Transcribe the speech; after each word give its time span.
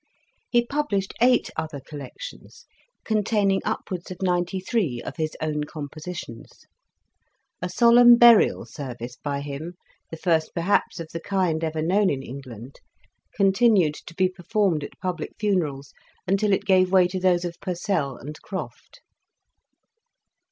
He 0.49 0.65
published 0.65 1.13
eight 1.21 1.51
other 1.55 1.79
collections, 1.79 2.65
containing 3.05 3.61
upwards 3.63 4.09
of 4.09 4.19
ninety 4.23 4.59
three 4.59 4.99
of 4.99 5.17
his 5.17 5.37
own 5.39 5.65
com 5.65 5.89
positions. 5.89 6.65
A 7.61 7.69
solemn 7.69 8.15
burial 8.15 8.65
service 8.65 9.15
by 9.17 9.41
him, 9.41 9.75
the 10.09 10.17
first 10.17 10.55
perhaps 10.55 10.99
of 10.99 11.09
the 11.11 11.19
kind 11.21 11.63
ever 11.63 11.83
known 11.83 12.09
in 12.09 12.23
England, 12.23 12.79
continued 13.35 13.93
to 13.93 14.15
be 14.15 14.27
performed 14.27 14.83
at 14.83 14.99
public 14.99 15.33
funerals 15.37 15.93
until 16.25 16.51
it 16.51 16.65
gave 16.65 16.91
way 16.91 17.07
to 17.07 17.19
those 17.19 17.45
of 17.45 17.61
Purcell 17.61 18.17
and 18.17 18.41
Croft. 18.41 19.01